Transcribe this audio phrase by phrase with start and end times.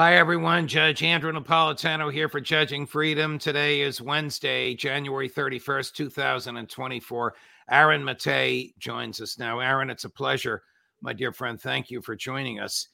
[0.00, 0.66] Hi, everyone.
[0.66, 3.38] Judge Andrew Napolitano here for Judging Freedom.
[3.38, 7.34] Today is Wednesday, January 31st, 2024.
[7.70, 9.60] Aaron Mate joins us now.
[9.60, 10.62] Aaron, it's a pleasure,
[11.02, 11.60] my dear friend.
[11.60, 12.88] Thank you for joining us.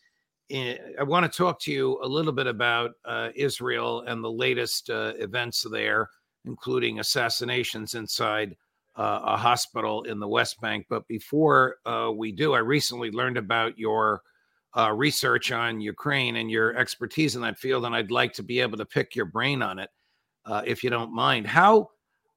[0.52, 4.90] I want to talk to you a little bit about uh, Israel and the latest
[4.90, 6.10] uh, events there,
[6.44, 8.56] including assassinations inside
[8.96, 10.86] uh, a hospital in the West Bank.
[10.90, 14.22] But before uh, we do, I recently learned about your
[14.76, 18.60] uh, research on Ukraine and your expertise in that field, and I'd like to be
[18.60, 19.90] able to pick your brain on it,
[20.44, 21.46] uh, if you don't mind.
[21.46, 21.90] How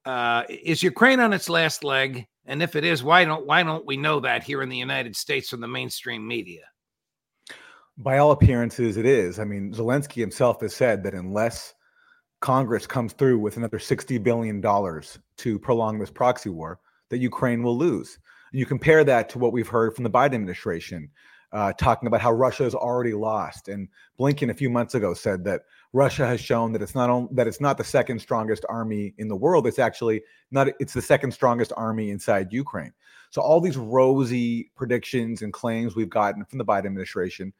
[0.06, 2.26] uh, is Ukraine on its last leg?
[2.46, 5.14] And if it is, why don't why don't we know that here in the United
[5.14, 6.62] States from the mainstream media?
[7.98, 9.38] By all appearances, it is.
[9.38, 11.74] I mean, Zelensky himself has said that unless
[12.40, 16.80] Congress comes through with another sixty billion dollars to prolong this proxy war,
[17.10, 18.18] that Ukraine will lose.
[18.52, 21.10] You compare that to what we've heard from the Biden administration
[21.52, 23.68] uh, talking about how Russia has already lost.
[23.68, 25.62] And Blinken a few months ago said that
[25.92, 29.36] Russia has shown that it's not that it's not the second strongest army in the
[29.36, 29.66] world.
[29.66, 30.68] It's actually not.
[30.78, 32.92] It's the second strongest army inside Ukraine.
[33.30, 37.52] So all these rosy predictions and claims we've gotten from the Biden administration,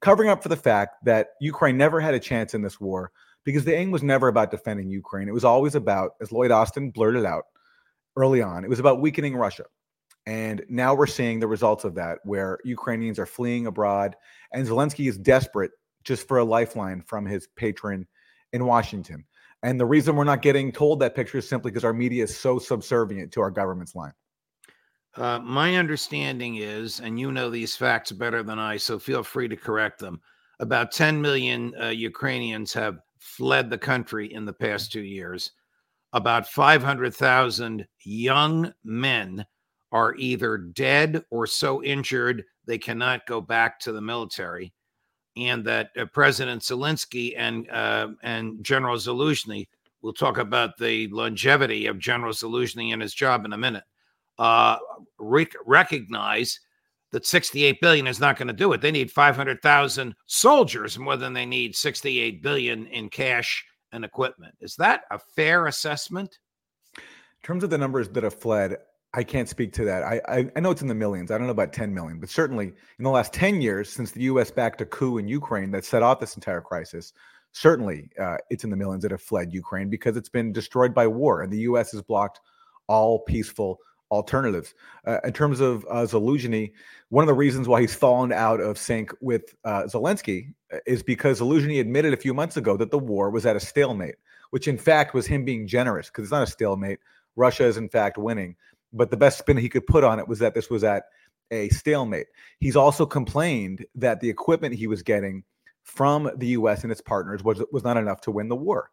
[0.00, 3.12] covering up for the fact that Ukraine never had a chance in this war
[3.44, 5.28] because the aim was never about defending Ukraine.
[5.28, 7.44] It was always about, as Lloyd Austin blurted out
[8.16, 9.64] early on, it was about weakening Russia.
[10.28, 14.14] And now we're seeing the results of that, where Ukrainians are fleeing abroad,
[14.52, 15.70] and Zelensky is desperate
[16.04, 18.06] just for a lifeline from his patron
[18.52, 19.24] in Washington.
[19.62, 22.36] And the reason we're not getting told that picture is simply because our media is
[22.36, 24.12] so subservient to our government's line.
[25.16, 29.48] Uh, my understanding is, and you know these facts better than I, so feel free
[29.48, 30.20] to correct them.
[30.60, 35.52] About 10 million uh, Ukrainians have fled the country in the past two years.
[36.12, 39.46] About 500,000 young men
[39.92, 44.72] are either dead or so injured they cannot go back to the military,
[45.36, 49.66] and that uh, President Zelensky and uh, and General Zaluzhny
[50.02, 53.84] we'll talk about the longevity of General Zaluzhny and his job in a minute.
[54.38, 54.76] Uh,
[55.18, 56.60] rec- recognize
[57.10, 58.80] that 68 billion is not going to do it.
[58.80, 64.54] They need 500,000 soldiers more than they need 68 billion in cash and equipment.
[64.60, 66.38] Is that a fair assessment?
[66.96, 67.02] In
[67.42, 68.76] terms of the numbers that have fled,
[69.18, 70.04] I can't speak to that.
[70.04, 71.32] I, I, I know it's in the millions.
[71.32, 74.22] I don't know about 10 million, but certainly in the last 10 years since the
[74.22, 74.52] U.S.
[74.52, 77.12] backed a coup in Ukraine that set off this entire crisis,
[77.50, 81.08] certainly uh, it's in the millions that have fled Ukraine because it's been destroyed by
[81.08, 81.90] war, and the U.S.
[81.90, 82.38] has blocked
[82.86, 83.80] all peaceful
[84.12, 84.74] alternatives.
[85.04, 86.70] Uh, in terms of uh, Zaluzhny,
[87.08, 91.02] one of the reasons why he's fallen out of sync with uh, Zelensky uh, is
[91.02, 94.14] because Zaluzhny admitted a few months ago that the war was at a stalemate,
[94.50, 97.00] which in fact was him being generous because it's not a stalemate.
[97.34, 98.54] Russia is in fact winning
[98.92, 101.04] but the best spin he could put on it was that this was at
[101.50, 102.26] a stalemate.
[102.60, 105.44] He's also complained that the equipment he was getting
[105.82, 106.82] from the U.S.
[106.82, 108.90] and its partners was was not enough to win the war.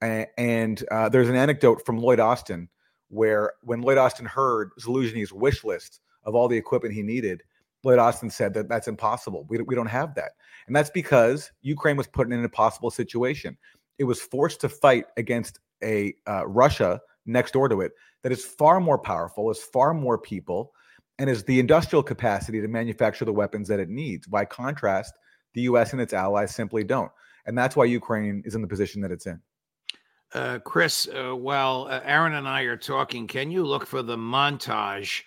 [0.00, 2.68] And, uh, there's an anecdote from Lloyd Austin
[3.08, 7.42] where when Lloyd Austin heard Zelensky's wish list of all the equipment he needed,
[7.84, 9.46] Lloyd Austin said that that's impossible.
[9.48, 10.32] We, we don't have that.
[10.66, 13.56] And that's because Ukraine was put in an impossible situation.
[13.98, 17.92] It was forced to fight against a uh, Russia next door to it
[18.24, 20.72] that is far more powerful, is far more people,
[21.18, 24.26] and is the industrial capacity to manufacture the weapons that it needs.
[24.26, 25.12] By contrast,
[25.52, 25.92] the U.S.
[25.92, 27.12] and its allies simply don't.
[27.46, 29.40] And that's why Ukraine is in the position that it's in.
[30.32, 34.16] Uh, Chris, uh, while uh, Aaron and I are talking, can you look for the
[34.16, 35.22] montage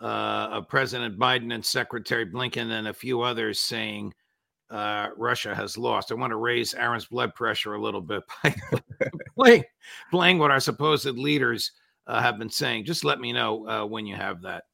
[0.00, 4.12] uh, of President Biden and Secretary Blinken and a few others saying
[4.68, 6.10] uh, Russia has lost?
[6.10, 8.54] I want to raise Aaron's blood pressure a little bit by
[9.36, 9.64] playing,
[10.10, 11.70] playing what our supposed leaders
[12.06, 12.84] uh, have been saying.
[12.84, 14.64] Just let me know uh, when you have that.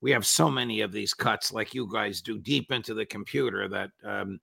[0.00, 3.68] We have so many of these cuts, like you guys do, deep into the computer
[3.68, 4.40] that um,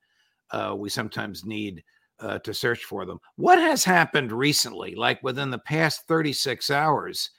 [0.52, 1.84] uh, we sometimes need
[2.20, 3.20] uh, to search for them.
[3.36, 7.31] What has happened recently, like within the past 36 hours,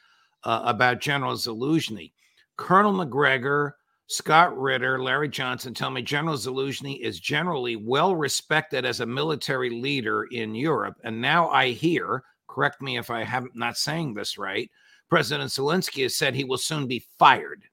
[0.44, 2.12] uh, about General Zaluzhny?
[2.56, 3.76] Colonel Macgregor,
[4.06, 9.70] Scott Ritter, Larry Johnson tell me General Zaluzhny is generally well respected as a military
[9.70, 10.96] leader in Europe.
[11.04, 14.70] And now I hear, correct me if I am not saying this right,
[15.08, 17.64] President Zelensky has said he will soon be fired.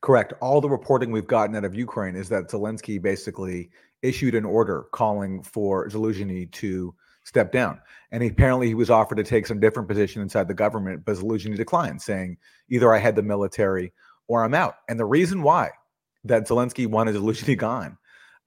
[0.00, 0.34] Correct.
[0.40, 3.70] All the reporting we've gotten out of Ukraine is that Zelensky basically
[4.02, 7.80] issued an order calling for Zaluzhny to step down.
[8.10, 11.16] And he, apparently he was offered to take some different position inside the government, but
[11.16, 12.36] Zaluzhny declined, saying
[12.68, 13.92] either I head the military
[14.26, 14.76] or I'm out.
[14.88, 15.70] And the reason why
[16.24, 17.96] that Zelensky wanted Zaluzhny gone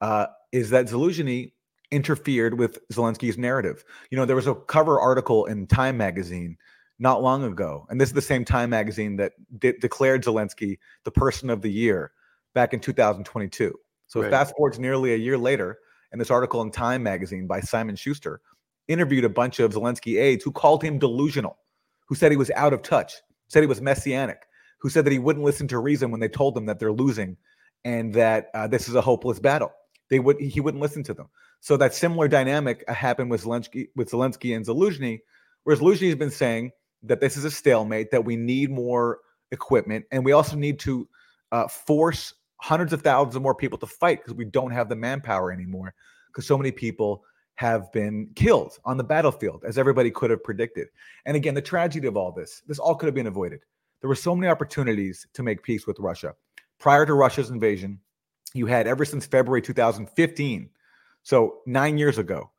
[0.01, 1.53] uh, is that Zaluzhny
[1.95, 3.85] interfered with Zelensky's narrative.
[4.11, 6.57] You know, there was a cover article in Time magazine
[6.99, 11.11] not long ago, and this is the same Time magazine that de- declared Zelensky the
[11.11, 12.11] person of the year
[12.53, 13.73] back in 2022.
[14.07, 14.29] So right.
[14.29, 15.79] fast forward to nearly a year later,
[16.11, 18.41] and this article in Time magazine by Simon Shuster
[18.89, 21.57] interviewed a bunch of Zelensky aides who called him delusional,
[22.07, 23.13] who said he was out of touch,
[23.47, 24.41] said he was messianic,
[24.79, 27.37] who said that he wouldn't listen to reason when they told him that they're losing
[27.85, 29.71] and that uh, this is a hopeless battle.
[30.09, 31.29] They would he wouldn't listen to them.
[31.59, 35.19] So that similar dynamic happened with Zelensky with Zelensky and Zaluzhny,
[35.63, 36.71] whereas Zaluzhny has been saying
[37.03, 39.19] that this is a stalemate, that we need more
[39.51, 41.07] equipment, and we also need to
[41.51, 44.95] uh, force hundreds of thousands of more people to fight because we don't have the
[44.95, 45.93] manpower anymore
[46.27, 47.23] because so many people
[47.55, 50.87] have been killed on the battlefield as everybody could have predicted.
[51.25, 53.61] And again, the tragedy of all this, this all could have been avoided.
[54.01, 56.35] There were so many opportunities to make peace with Russia.
[56.79, 57.99] Prior to Russia's invasion,
[58.53, 60.69] you had ever since February 2015,
[61.25, 62.51] so nine years ago,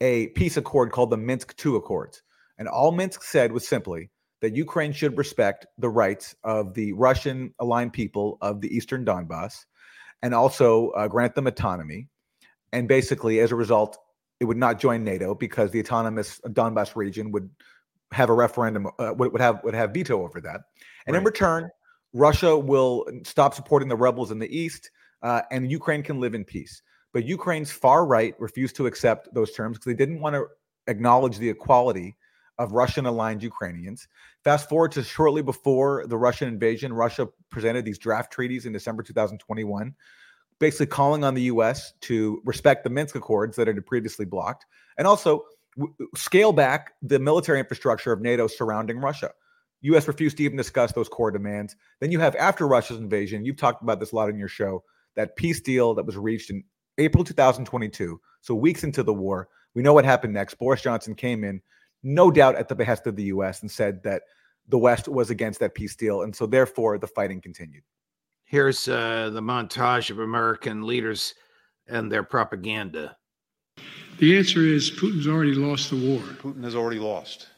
[0.00, 2.22] a peace accord called the Minsk II Accords.
[2.56, 4.10] And all Minsk said was simply
[4.40, 9.64] that Ukraine should respect the rights of the Russian aligned people of the eastern Donbass
[10.22, 12.06] and also uh, grant them autonomy.
[12.72, 13.98] And basically, as a result,
[14.38, 17.50] it would not join NATO because the autonomous Donbass region would
[18.12, 20.60] have a referendum, uh, would, would have would have veto over that.
[21.06, 21.18] And right.
[21.18, 21.70] in return,
[22.12, 24.92] Russia will stop supporting the rebels in the east,
[25.22, 26.82] uh, and Ukraine can live in peace.
[27.12, 30.46] But Ukraine's far right refused to accept those terms because they didn't want to
[30.86, 32.16] acknowledge the equality
[32.58, 34.08] of Russian aligned Ukrainians.
[34.44, 39.02] Fast forward to shortly before the Russian invasion, Russia presented these draft treaties in December
[39.02, 39.94] 2021,
[40.58, 41.92] basically calling on the U.S.
[42.02, 44.66] to respect the Minsk Accords that had previously blocked,
[44.96, 45.44] and also
[45.76, 49.30] w- scale back the military infrastructure of NATO surrounding Russia.
[49.82, 50.06] U.S.
[50.06, 51.74] refused to even discuss those core demands.
[52.00, 54.84] Then you have after Russia's invasion, you've talked about this a lot in your show,
[55.16, 56.62] that peace deal that was reached in
[56.98, 59.48] April 2022, so weeks into the war.
[59.74, 60.54] We know what happened next.
[60.54, 61.62] Boris Johnson came in,
[62.02, 64.22] no doubt at the behest of the U.S., and said that
[64.68, 67.82] the West was against that peace deal, and so therefore the fighting continued.
[68.44, 71.34] Here's uh, the montage of American leaders
[71.88, 73.16] and their propaganda.
[74.18, 76.20] The answer is Putin's already lost the war.
[76.20, 77.48] Putin has already lost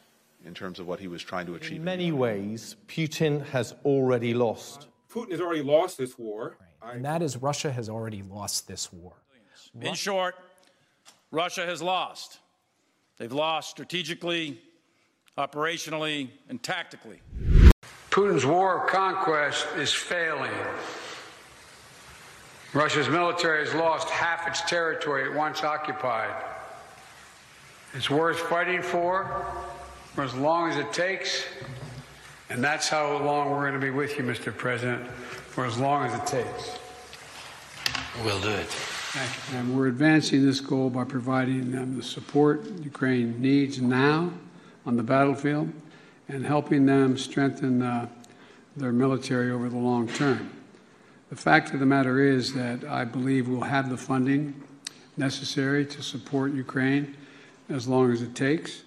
[0.45, 1.79] in terms of what he was trying to achieve.
[1.79, 4.87] In many ways, Putin has already lost.
[5.13, 6.57] Putin has already lost this war.
[6.83, 6.97] Right.
[6.97, 9.15] And that is Russia has already lost this war.
[9.81, 10.37] In short,
[11.31, 12.39] Russia has lost.
[13.19, 14.61] They've lost strategically,
[15.37, 17.21] operationally, and tactically.
[18.11, 20.53] Putin's war of conquest is failing.
[22.73, 26.35] Russia's military has lost half its territory it once occupied.
[27.93, 29.47] It's worth fighting for
[30.15, 31.45] for as long as it takes,
[32.51, 34.57] and that's how long we're going to be with you, Mr.
[34.57, 36.79] President, for as long as it takes.
[38.25, 38.94] We'll do it.
[39.53, 44.33] And we're advancing this goal by providing them the support Ukraine needs now
[44.85, 45.71] on the battlefield
[46.29, 48.09] and helping them strengthen uh,
[48.77, 50.51] their military over the long term.
[51.31, 54.61] The fact of the matter is that I believe we'll have the funding
[55.17, 57.17] necessary to support Ukraine
[57.69, 58.83] as long as it takes.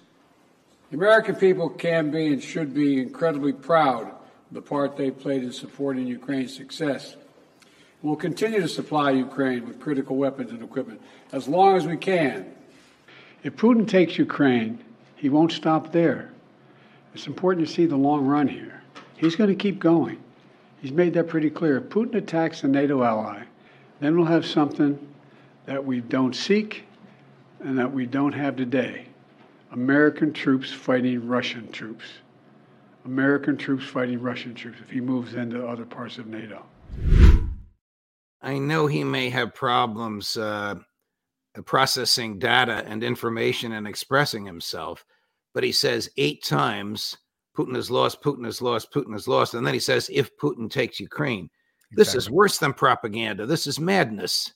[0.90, 4.18] The American people can be and should be incredibly proud of
[4.52, 7.16] the part they played in supporting Ukraine's success.
[8.02, 11.00] We'll continue to supply Ukraine with critical weapons and equipment
[11.32, 12.54] as long as we can.
[13.42, 14.78] If Putin takes Ukraine,
[15.16, 16.30] he won't stop there.
[17.14, 18.82] It's important to see the long run here.
[19.16, 20.22] He's going to keep going.
[20.80, 21.78] He's made that pretty clear.
[21.78, 23.42] If Putin attacks a NATO ally,
[23.98, 24.98] then we'll have something
[25.66, 26.84] that we don't seek
[27.60, 29.06] and that we don't have today
[29.72, 32.04] American troops fighting Russian troops.
[33.04, 36.64] American troops fighting Russian troops if he moves into other parts of NATO.
[38.40, 40.76] I know he may have problems uh,
[41.64, 45.04] processing data and information and expressing himself,
[45.54, 47.16] but he says eight times
[47.56, 49.54] Putin has lost, Putin has lost, Putin has lost.
[49.54, 51.50] And then he says, if Putin takes Ukraine.
[51.90, 52.04] Exactly.
[52.04, 53.46] This is worse than propaganda.
[53.46, 54.52] This is madness.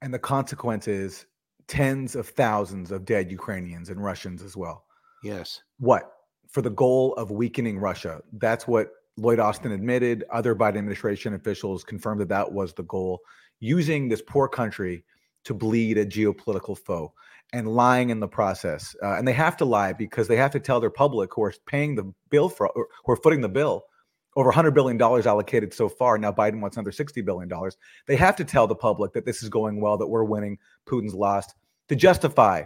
[0.00, 1.26] And the consequence is
[1.66, 4.84] tens of thousands of dead Ukrainians and Russians as well.
[5.22, 5.60] Yes.
[5.78, 6.10] What?
[6.48, 8.22] For the goal of weakening Russia.
[8.34, 10.24] That's what Lloyd Austin admitted.
[10.30, 13.20] Other Biden administration officials confirmed that that was the goal,
[13.60, 15.04] using this poor country
[15.44, 17.12] to bleed a geopolitical foe
[17.52, 18.96] and lying in the process.
[19.02, 21.54] Uh, and they have to lie because they have to tell their public who are
[21.66, 23.84] paying the bill for, who are footing the bill,
[24.36, 26.18] over $100 billion allocated so far.
[26.18, 27.50] Now Biden wants another $60 billion.
[28.06, 31.14] They have to tell the public that this is going well, that we're winning, Putin's
[31.14, 31.54] lost,
[31.88, 32.64] to justify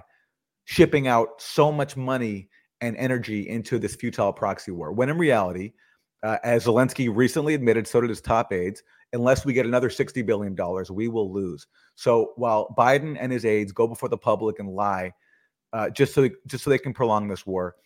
[0.65, 2.49] shipping out so much money
[2.81, 4.93] and energy into this futile proxy war.
[4.93, 5.73] When in reality,
[6.23, 8.83] uh, as Zelensky recently admitted, so did his top aides,
[9.13, 10.57] unless we get another $60 billion,
[10.91, 11.67] we will lose.
[11.95, 15.13] So while Biden and his aides go before the public and lie,
[15.73, 17.77] uh, just so just so they can prolong this war,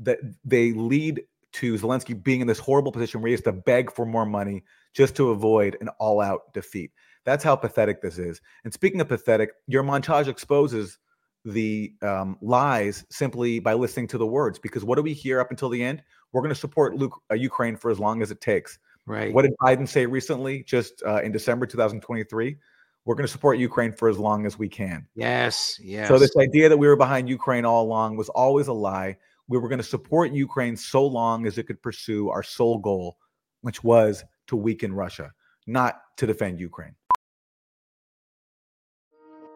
[0.00, 3.90] that they lead to Zelensky being in this horrible position where he has to beg
[3.90, 4.62] for more money
[4.94, 6.92] just to avoid an all-out defeat.
[7.24, 8.40] That's how pathetic this is.
[8.64, 10.98] And speaking of pathetic, your montage exposes
[11.44, 14.58] the um, lies simply by listening to the words.
[14.58, 16.02] Because what do we hear up until the end?
[16.32, 18.78] We're going to support Luke, uh, Ukraine for as long as it takes.
[19.06, 19.32] Right.
[19.32, 22.56] What did Biden say recently, just uh, in December 2023?
[23.04, 25.06] We're going to support Ukraine for as long as we can.
[25.14, 25.80] Yes.
[25.82, 26.08] Yes.
[26.08, 29.16] So this idea that we were behind Ukraine all along was always a lie.
[29.48, 33.16] We were going to support Ukraine so long as it could pursue our sole goal,
[33.62, 35.32] which was to weaken Russia,
[35.66, 36.94] not to defend Ukraine.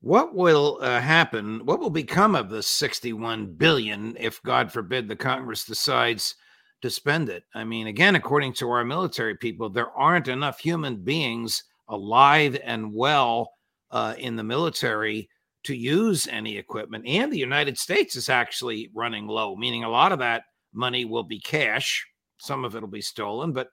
[0.00, 1.66] What will uh, happen?
[1.66, 6.36] What will become of the 61 billion if, God forbid, the Congress decides
[6.80, 7.44] to spend it?
[7.54, 12.94] I mean, again, according to our military people, there aren't enough human beings alive and
[12.94, 13.52] well
[13.90, 15.28] uh, in the military
[15.64, 17.04] to use any equipment.
[17.06, 21.24] And the United States is actually running low, meaning a lot of that money will
[21.24, 22.06] be cash
[22.40, 23.68] some of it will be stolen, but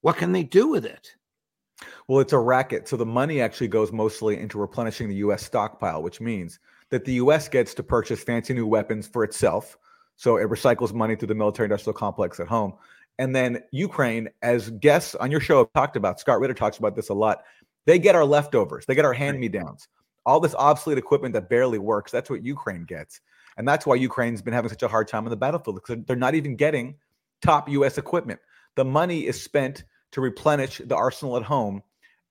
[0.00, 1.12] what can they do with it?
[2.08, 2.88] Well, it's a racket.
[2.88, 5.44] So the money actually goes mostly into replenishing the U.S.
[5.44, 6.58] stockpile, which means
[6.90, 7.48] that the U.S.
[7.48, 9.78] gets to purchase fancy new weapons for itself.
[10.16, 12.74] So it recycles money through the military industrial complex at home.
[13.20, 16.96] And then Ukraine, as guests on your show have talked about, Scott Ritter talks about
[16.96, 17.44] this a lot.
[17.86, 19.88] They get our leftovers, they get our hand me downs,
[20.26, 22.10] all this obsolete equipment that barely works.
[22.10, 23.20] That's what Ukraine gets.
[23.56, 26.16] And that's why Ukraine's been having such a hard time on the battlefield because they're
[26.16, 26.96] not even getting
[27.42, 27.98] top U.S.
[27.98, 28.40] equipment.
[28.76, 31.82] The money is spent to replenish the arsenal at home,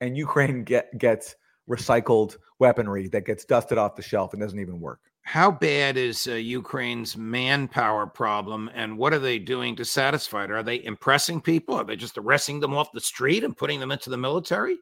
[0.02, 1.36] and Ukraine get, gets
[1.70, 5.00] recycled weaponry that gets dusted off the shelf and doesn't even work.
[5.22, 10.52] How bad is uh, Ukraine's manpower problem, and what are they doing to satisfy it?
[10.52, 11.76] Are they impressing people?
[11.76, 14.78] Are they just arresting them off the street and putting them into the military?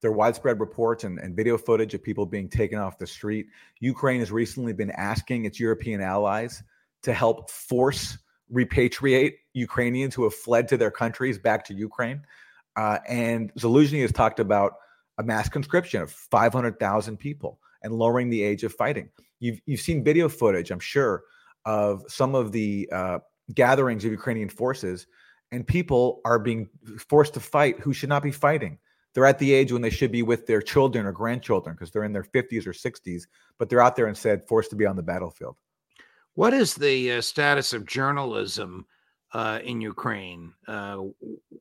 [0.00, 3.46] There are widespread reports and, and video footage of people being taken off the street.
[3.78, 6.64] Ukraine has recently been asking its European allies
[7.02, 8.18] to help force
[8.52, 12.22] repatriate Ukrainians who have fled to their countries back to Ukraine.
[12.76, 14.74] Uh, and Zelensky has talked about
[15.18, 19.10] a mass conscription of 500,000 people and lowering the age of fighting.
[19.38, 21.22] You've, you've seen video footage, I'm sure,
[21.64, 23.18] of some of the uh,
[23.54, 25.06] gatherings of Ukrainian forces,
[25.52, 26.68] and people are being
[27.08, 28.78] forced to fight who should not be fighting.
[29.14, 32.04] They're at the age when they should be with their children or grandchildren because they're
[32.04, 33.22] in their 50s or 60s,
[33.58, 35.56] but they're out there instead forced to be on the battlefield.
[36.34, 38.86] What is the uh, status of journalism
[39.32, 40.52] uh, in Ukraine?
[40.66, 41.02] Uh,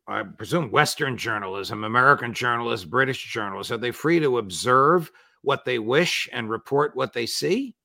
[0.07, 5.11] I presume Western journalism, American journalists, British journalists, are they free to observe
[5.41, 7.75] what they wish and report what they see?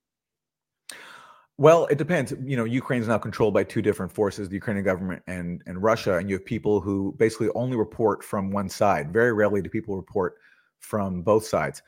[1.56, 2.34] Well, it depends.
[2.44, 5.80] You know, Ukraine is now controlled by two different forces, the Ukrainian government and, and
[5.80, 6.16] Russia.
[6.16, 9.12] And you have people who basically only report from one side.
[9.12, 10.34] Very rarely do people report
[10.80, 11.80] from both sides.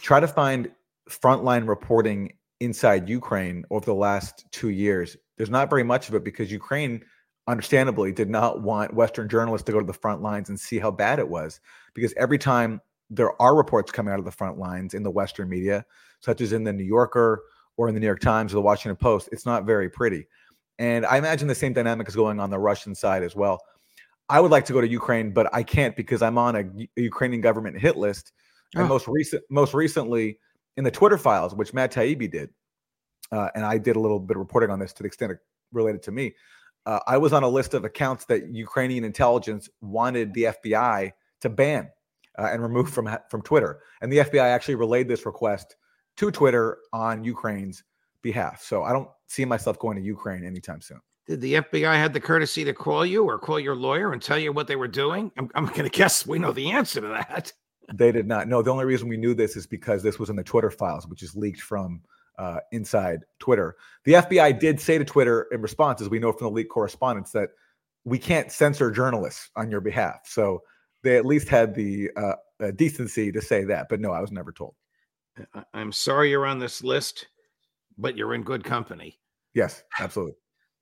[0.00, 0.70] Try to find
[1.10, 2.32] frontline reporting
[2.62, 7.04] inside Ukraine over the last two years, There's not very much of it because Ukraine,
[7.48, 10.90] understandably, did not want Western journalists to go to the front lines and see how
[10.90, 11.60] bad it was.
[11.94, 15.48] Because every time there are reports coming out of the front lines in the Western
[15.48, 15.84] media,
[16.20, 17.42] such as in the New Yorker
[17.76, 20.26] or in the New York Times or the Washington Post, it's not very pretty.
[20.78, 23.60] And I imagine the same dynamic is going on the Russian side as well.
[24.28, 26.64] I would like to go to Ukraine, but I can't because I'm on a,
[26.96, 28.32] a Ukrainian government hit list.
[28.74, 28.88] And oh.
[28.88, 30.38] most recent, most recently,
[30.76, 32.50] in the Twitter files, which Matt Taibbi did,
[33.30, 35.32] uh, and I did a little bit of reporting on this to the extent
[35.72, 36.34] related to me.
[36.84, 41.48] Uh, I was on a list of accounts that Ukrainian intelligence wanted the FBI to
[41.48, 41.88] ban
[42.38, 45.76] uh, and remove from from Twitter, and the FBI actually relayed this request
[46.16, 47.84] to Twitter on Ukraine's
[48.22, 48.62] behalf.
[48.62, 51.00] So I don't see myself going to Ukraine anytime soon.
[51.26, 54.38] Did the FBI have the courtesy to call you or call your lawyer and tell
[54.38, 55.30] you what they were doing?
[55.38, 57.52] I'm, I'm going to guess we know the answer to that.
[57.92, 58.48] They did not.
[58.48, 61.06] No, the only reason we knew this is because this was in the Twitter files,
[61.06, 62.02] which is leaked from
[62.38, 63.76] uh, inside Twitter.
[64.04, 67.32] The FBI did say to Twitter in response, as we know from the leaked correspondence,
[67.32, 67.50] that
[68.04, 70.20] we can't censor journalists on your behalf.
[70.24, 70.62] So
[71.02, 73.88] they at least had the uh, uh, decency to say that.
[73.88, 74.74] But no, I was never told.
[75.72, 77.28] I'm sorry you're on this list,
[77.98, 79.18] but you're in good company.
[79.54, 80.36] Yes, absolutely.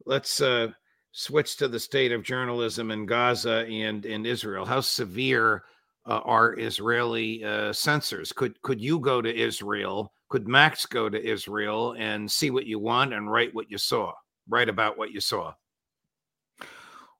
[0.06, 0.68] Let's uh,
[1.12, 4.64] switch to the state of journalism in Gaza and in Israel.
[4.64, 5.64] How severe
[6.06, 8.32] uh, are Israeli uh, censors?
[8.32, 10.12] Could could you go to Israel?
[10.28, 14.12] Could Max go to Israel and see what you want and write what you saw?
[14.48, 15.52] Write about what you saw.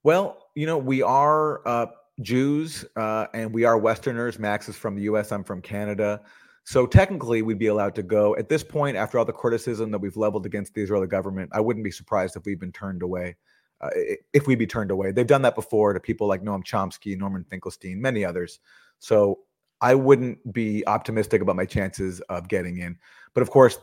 [0.03, 1.87] Well, you know, we are uh,
[2.23, 4.39] Jews uh, and we are Westerners.
[4.39, 5.33] Max is from the U.S.
[5.33, 6.23] I'm from Canada.
[6.65, 8.37] So technically, we'd be allowed to go.
[8.37, 11.61] At this point, after all the criticism that we've leveled against the Israeli government, I
[11.61, 13.37] wouldn't be surprised if we've been turned away.
[13.81, 13.89] Uh,
[14.33, 17.45] if we'd be turned away, they've done that before to people like Noam Chomsky, Norman
[17.45, 18.61] Finkelstein, many others.
[18.99, 19.41] So
[19.81, 22.99] I wouldn't be optimistic about my chances of getting in.
[23.33, 23.79] But of course,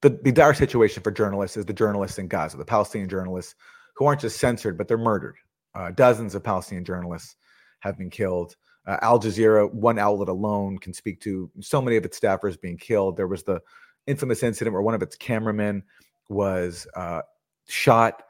[0.00, 3.54] the, the dire situation for journalists is the journalists in Gaza, the Palestinian journalists
[3.94, 5.36] who aren't just censored, but they're murdered.
[5.74, 7.36] Uh, dozens of Palestinian journalists
[7.80, 8.56] have been killed.
[8.86, 12.78] Uh, Al Jazeera, one outlet alone, can speak to so many of its staffers being
[12.78, 13.16] killed.
[13.16, 13.60] There was the
[14.06, 15.82] infamous incident where one of its cameramen
[16.28, 17.22] was uh,
[17.66, 18.22] shot,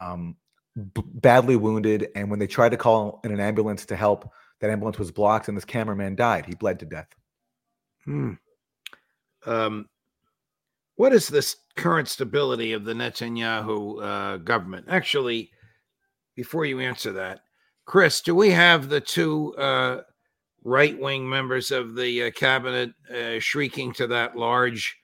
[0.00, 0.36] um,
[0.76, 4.30] b- badly wounded, and when they tried to call in an ambulance to help,
[4.60, 6.46] that ambulance was blocked, and this cameraman died.
[6.46, 7.08] He bled to death.
[8.04, 8.32] Hmm.
[9.46, 9.88] Um,
[10.96, 14.86] what is this current stability of the Netanyahu uh, government?
[14.88, 15.50] Actually,
[16.36, 17.40] before you answer that,
[17.84, 20.02] Chris, do we have the two uh,
[20.62, 24.96] right wing members of the uh, cabinet uh, shrieking to that large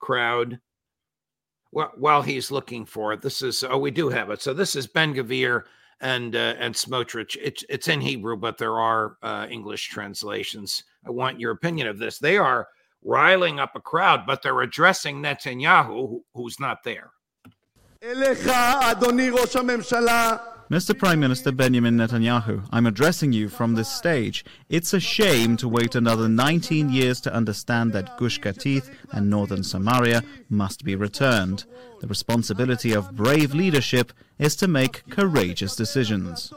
[0.00, 0.60] crowd
[1.96, 3.22] while, he's looking for it?
[3.22, 4.42] This is, oh, we do have it.
[4.42, 5.64] So this is Ben Gvir
[6.00, 7.36] and uh, and Smotrich.
[7.42, 10.84] It's it's in Hebrew, but there are uh, English translations.
[11.06, 12.18] I want your opinion of this.
[12.18, 12.68] They are
[13.02, 17.10] riling up a crowd, but they're addressing Netanyahu, who, who's not there.
[20.70, 20.96] Mr.
[20.96, 24.44] Prime Minister Benjamin Netanyahu, I'm addressing you from this stage.
[24.68, 29.64] It's a shame to wait another 19 years to understand that Gush Katif and northern
[29.64, 31.64] Samaria must be returned.
[32.02, 36.52] The responsibility of brave leadership is to make courageous decisions.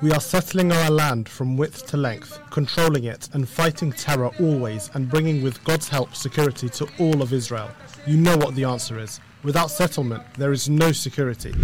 [0.00, 4.90] We are settling our land from width to length, controlling it and fighting terror always,
[4.94, 7.70] and bringing with God's help security to all of Israel.
[8.06, 9.20] You know what the answer is.
[9.46, 11.54] Without settlement, there is no security.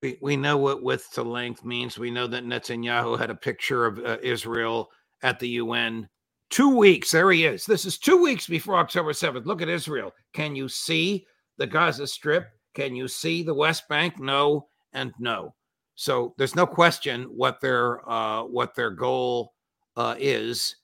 [0.00, 1.98] We, we know what width to length means.
[1.98, 4.88] We know that Netanyahu had a picture of uh, Israel
[5.24, 6.08] at the UN
[6.50, 7.10] two weeks.
[7.10, 7.66] There he is.
[7.66, 9.44] This is two weeks before October 7th.
[9.44, 10.12] Look at Israel.
[10.34, 12.46] Can you see the Gaza Strip?
[12.74, 14.20] Can you see the West Bank?
[14.20, 15.56] No and no.
[15.96, 19.52] So there's no question what their uh, what their goal
[19.96, 20.76] uh, is.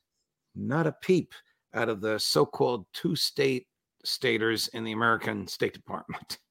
[0.57, 1.35] Not a peep
[1.73, 3.69] out of the so-called two-state
[4.05, 6.39] staters in the American State Department.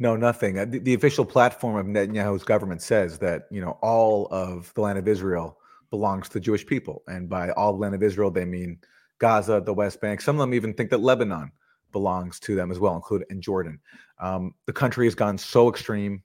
[0.00, 0.58] No, nothing.
[0.58, 4.80] Uh, the, the, official platform of Netanyahu's government says that you know all of the
[4.80, 5.58] land of Israel
[5.90, 8.78] belongs to the Jewish people, and by all the land of Israel, they mean
[9.18, 10.20] Gaza, the West Bank.
[10.20, 11.50] Some of them even think that Lebanon
[11.90, 13.80] belongs to them as well, including in Jordan.
[14.20, 16.22] Um, the country has gone so extreme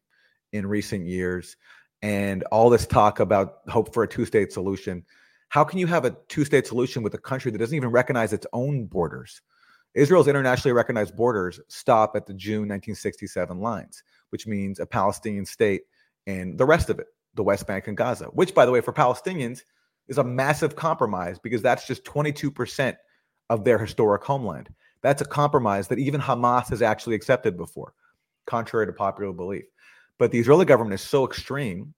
[0.52, 1.58] in recent years,
[2.04, 5.04] and all this talk about hope for a two-state solution.
[5.50, 8.46] How can you have a two-state solution with a country that doesn't even recognize its
[8.54, 9.42] own borders?
[9.96, 15.84] Israel's internationally recognized borders stop at the June 1967 lines, which means a Palestinian state
[16.26, 18.94] and the rest of it, the West Bank and Gaza, which, by the way, for
[18.94, 19.62] Palestinians
[20.08, 22.96] is a massive compromise because that's just 22%
[23.50, 24.70] of their historic homeland.
[25.02, 27.94] That's a compromise that even Hamas has actually accepted before,
[28.48, 29.66] contrary to popular belief.
[30.18, 31.94] But the Israeli government is so extreme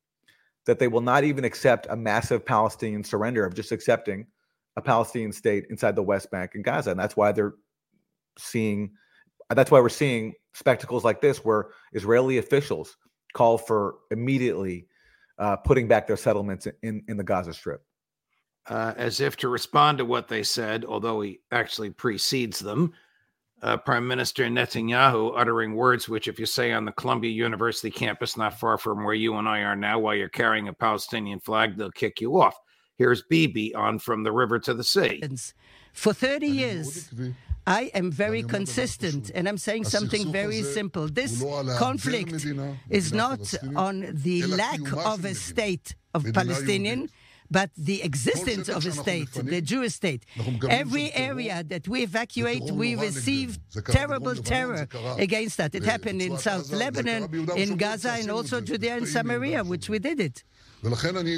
[0.65, 4.25] that they will not even accept a massive Palestinian surrender of just accepting
[4.75, 6.91] a Palestinian state inside the West Bank and Gaza.
[6.91, 7.53] And that's why they're
[8.37, 8.91] seeing.
[9.49, 12.97] That's why we're seeing spectacles like this, where Israeli officials
[13.33, 14.87] call for immediately
[15.37, 17.83] uh, putting back their settlements in in the Gaza Strip.
[18.67, 22.91] Uh, as if to respond to what they said, although he actually precedes them,
[23.61, 28.37] uh, Prime Minister Netanyahu uttering words which, if you say on the Columbia University campus,
[28.37, 31.77] not far from where you and I are now, while you're carrying a Palestinian flag,
[31.77, 32.55] they'll kick you off.
[32.97, 35.21] Here's Bibi on From the River to the Sea.
[35.93, 37.09] For 30 years,
[37.67, 41.07] I am very consistent, and I'm saying something very simple.
[41.07, 41.43] This
[41.77, 42.45] conflict
[42.89, 47.09] is not on the lack of a state of Palestinian
[47.51, 50.25] but the existence of a state, the Jewish state.
[50.69, 55.75] Every area that we evacuate, we receive terrible terror against that.
[55.75, 60.19] It happened in South Lebanon, in Gaza, and also Judea and Samaria, which we did
[60.19, 60.43] it.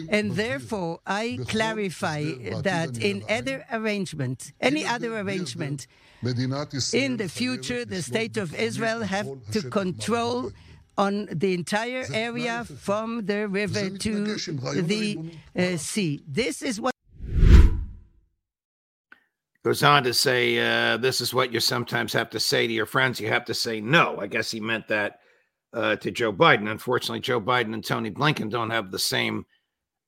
[0.10, 2.24] And therefore, I clarify
[2.64, 5.88] that in other arrangement, any other arrangement,
[6.24, 10.52] in the future, the state of Israel have to control
[10.98, 14.36] on the entire area from the river to
[14.82, 16.24] the uh, sea.
[16.28, 16.94] This is what
[19.64, 22.86] goes on to say uh, this is what you sometimes have to say to your
[22.86, 23.20] friends.
[23.20, 24.18] You have to say no.
[24.20, 25.20] I guess he meant that
[25.74, 26.72] uh, to Joe Biden.
[26.72, 29.46] Unfortunately, Joe Biden and Tony Blinken don't have the same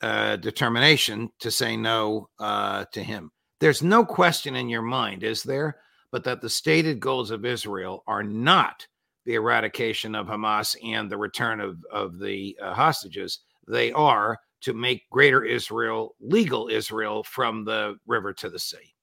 [0.01, 3.31] uh, determination to say no uh, to him.
[3.59, 5.77] There's no question in your mind, is there?
[6.11, 8.87] But that the stated goals of Israel are not
[9.29, 13.41] the eradication of Hamas and the return of, of the uh, hostages.
[13.67, 18.95] They are to make greater Israel legal Israel from the river to the sea.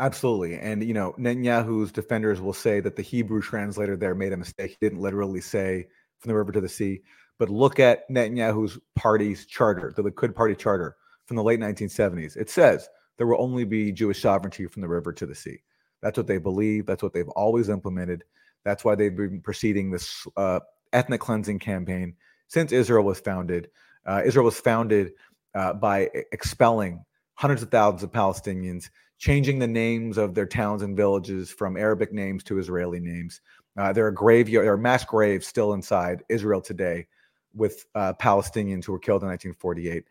[0.00, 0.58] Absolutely.
[0.58, 4.72] And, you know, Netanyahu's defenders will say that the Hebrew translator there made a mistake.
[4.72, 5.86] He didn't literally say
[6.18, 7.02] from the river to the sea.
[7.38, 12.36] But look at Netanyahu's party's charter, the Likud Party charter from the late 1970s.
[12.36, 15.58] It says there will only be Jewish sovereignty from the river to the sea.
[16.02, 16.84] That's what they believe.
[16.84, 18.24] That's what they've always implemented.
[18.66, 20.58] That's why they've been proceeding this uh,
[20.92, 22.14] ethnic cleansing campaign
[22.48, 23.70] since Israel was founded.
[24.04, 25.12] Uh, Israel was founded
[25.54, 30.96] uh, by expelling hundreds of thousands of Palestinians, changing the names of their towns and
[30.96, 33.40] villages from Arabic names to Israeli names.
[33.78, 37.06] Uh, there are graveyard, there are mass graves still inside Israel today
[37.54, 40.04] with uh, Palestinians who were killed in 1948,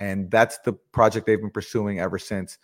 [0.00, 2.56] and that's the project they've been pursuing ever since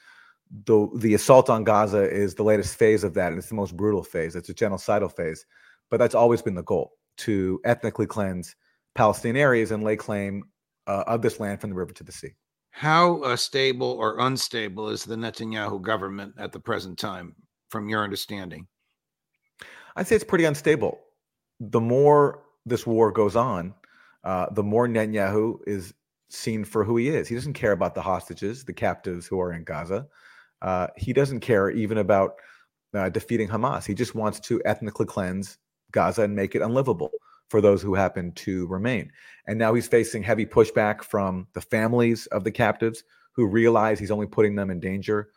[0.51, 3.77] the the assault on Gaza is the latest phase of that, and it's the most
[3.77, 4.37] brutal phase.
[4.37, 5.47] It's a genocidal phase,
[5.91, 8.55] but that's always been the goal to ethnically cleanse
[8.95, 10.45] Palestinian areas and lay claim
[10.87, 12.35] uh, of this land from the river to the sea.
[12.71, 17.35] How uh, stable or unstable is the Netanyahu government at the present time,
[17.71, 18.67] from your understanding?
[19.97, 20.99] I'd say it's pretty unstable.
[21.61, 23.75] The more this war goes on,
[24.25, 25.95] uh, the more Netanyahu is
[26.31, 27.29] seen for who he is.
[27.29, 30.07] He doesn't care about the hostages, the captives who are in Gaza.
[30.65, 32.37] Uh, he doesn't care even about
[32.95, 33.85] uh, defeating Hamas.
[33.85, 35.59] He just wants to ethnically cleanse
[35.93, 37.11] Gaza and make it unlivable
[37.49, 39.13] for those who happen to remain.
[39.47, 44.11] And now he's facing heavy pushback from the families of the captives who realize he's
[44.11, 45.29] only putting them in danger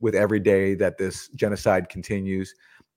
[0.00, 2.52] with every day that this genocide continues.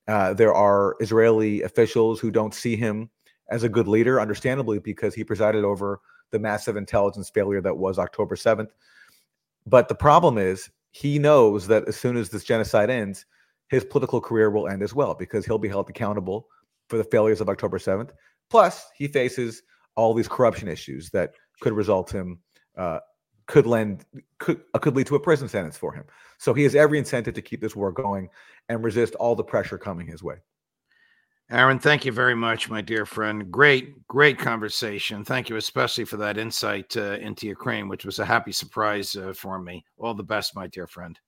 [0.07, 3.11] Uh, there are Israeli officials who don't see him
[3.49, 5.99] as a good leader, understandably, because he presided over
[6.31, 8.69] the massive intelligence failure that was October 7th.
[9.67, 13.25] But the problem is, he knows that as soon as this genocide ends,
[13.67, 16.47] his political career will end as well because he'll be held accountable
[16.87, 18.11] for the failures of October 7th.
[18.49, 19.61] Plus, he faces
[19.97, 22.39] all these corruption issues that could result him
[22.77, 22.99] uh,
[23.45, 24.05] could lend
[24.39, 26.05] could uh, could lead to a prison sentence for him.
[26.37, 28.29] So he has every incentive to keep this war going
[28.69, 30.35] and resist all the pressure coming his way.
[31.51, 33.51] Aaron, thank you very much, my dear friend.
[33.51, 35.23] Great, great conversation.
[35.23, 39.31] Thank you, especially for that insight uh, into Ukraine, which was a happy surprise uh,
[39.31, 39.85] for me.
[39.99, 41.19] All the best, my dear friend.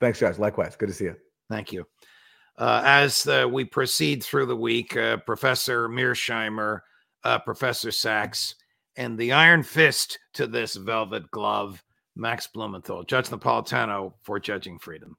[0.00, 0.38] Thanks, Josh.
[0.38, 0.76] Likewise.
[0.76, 1.16] Good to see you.
[1.50, 1.84] Thank you.
[2.56, 6.80] Uh, as uh, we proceed through the week, uh, Professor Mearsheimer,
[7.24, 8.54] uh, Professor Sachs,
[8.96, 11.82] and the iron fist to this velvet glove,
[12.14, 15.16] Max Blumenthal, Judge Napolitano for Judging Freedom.